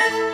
[0.00, 0.30] you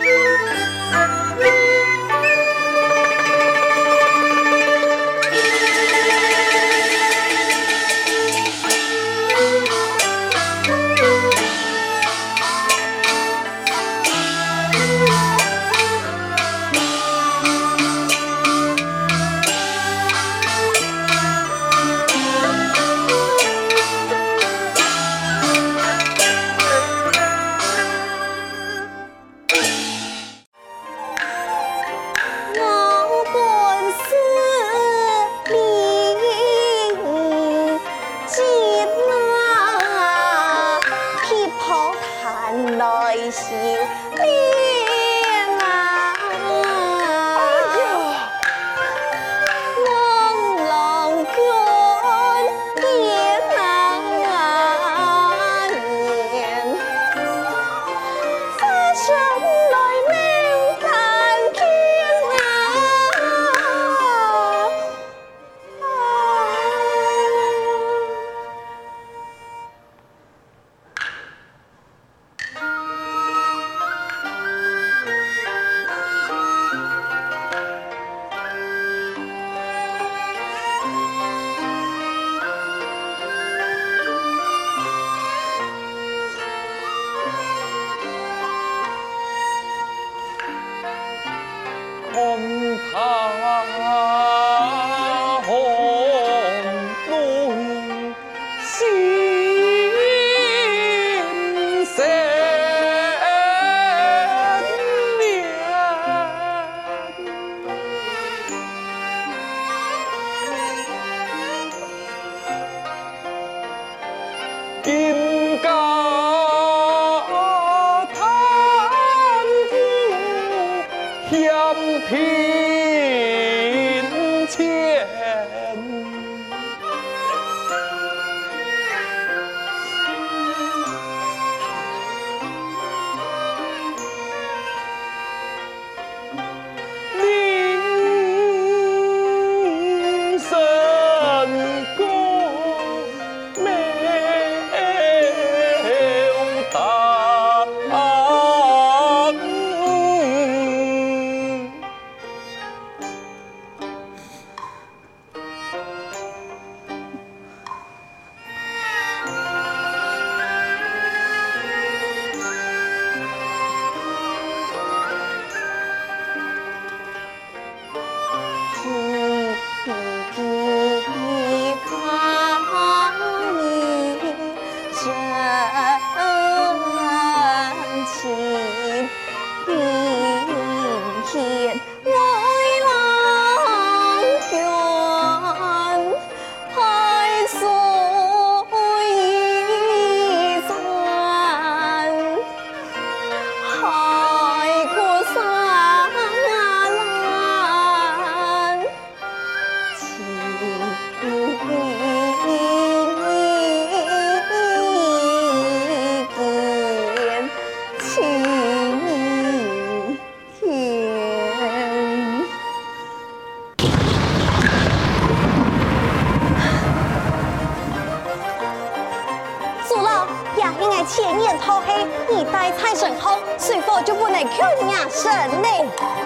[222.69, 223.31] 太神心，
[223.75, 226.20] 是否就不能 Q 你啊，省你？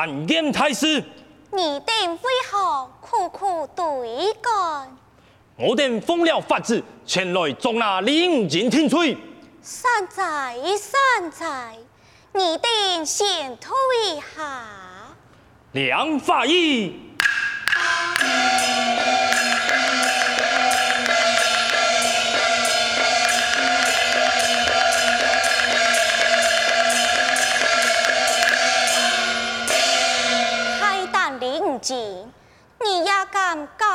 [0.00, 0.98] 暗箭太师，
[1.52, 2.18] 你等为
[2.50, 4.96] 何苦苦对干？
[5.56, 9.14] 我等奉了法旨前来捉拿你，毋情听罪。
[9.60, 11.76] 山寨，山寨，
[12.32, 13.68] 你等先退
[14.34, 14.62] 下。
[15.72, 17.09] 梁法医。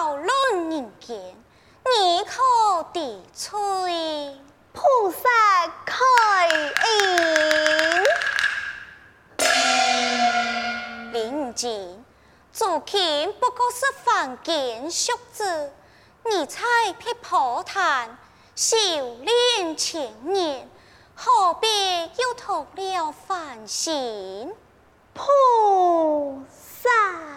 [0.08, 0.28] 老卵
[0.70, 1.18] 人见，
[1.84, 4.40] 耳可地吹，
[4.72, 5.28] 菩萨
[5.84, 8.04] 开恩。
[11.12, 11.98] 你不知，
[12.52, 15.72] 自不过是凡间俗子，
[16.26, 16.62] 你才
[17.00, 18.16] 撇破坛，
[18.56, 20.70] 修炼千年，
[21.16, 21.68] 何必
[22.18, 24.54] 又投了凡心？
[25.16, 27.35] 菩萨。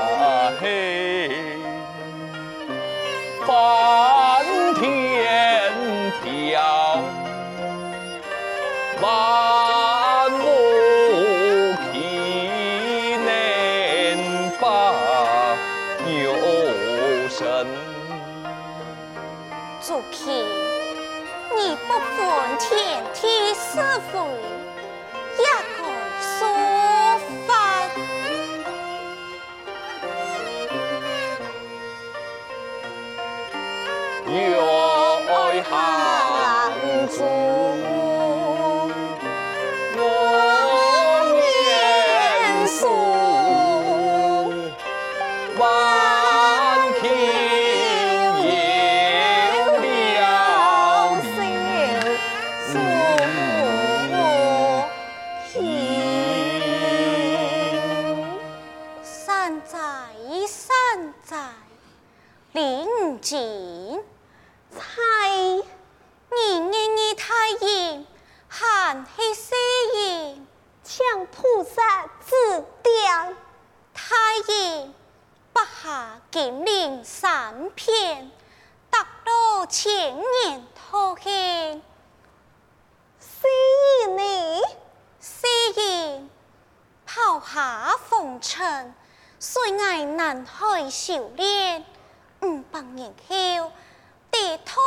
[94.31, 94.79] 地吐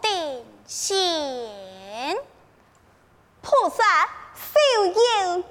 [0.00, 0.96] 定现，
[3.42, 3.84] 菩萨
[4.34, 4.84] 手有
[5.36, 5.44] 念。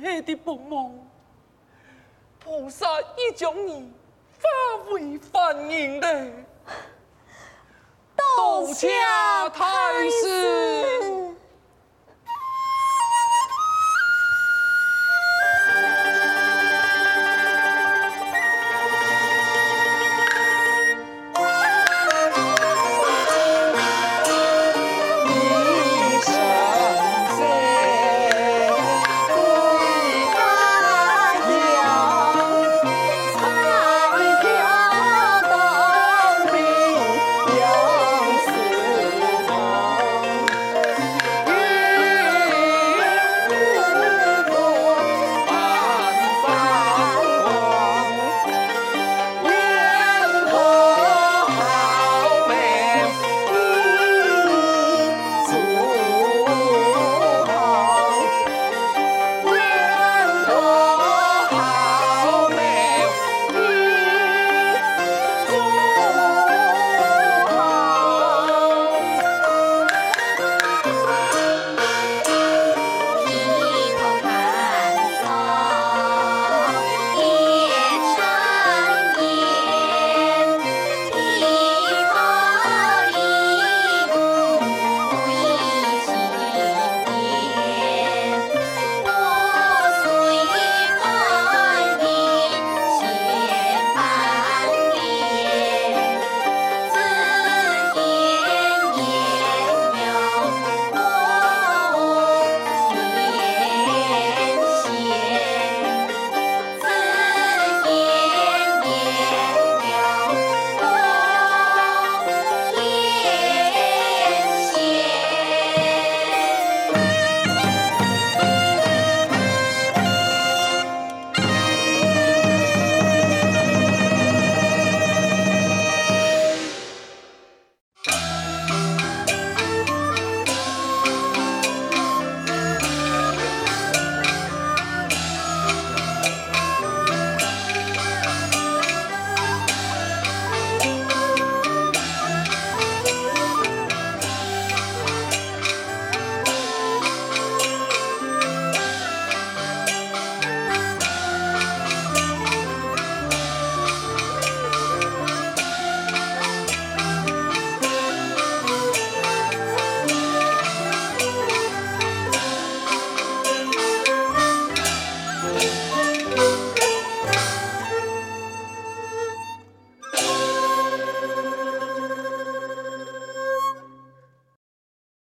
[0.00, 1.06] 还的布梦，
[2.38, 3.92] 菩萨已将你
[4.40, 6.32] 化为凡人嘞，
[8.16, 8.88] 倒下
[9.50, 11.29] 太师。